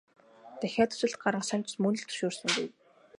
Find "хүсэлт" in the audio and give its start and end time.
0.93-1.17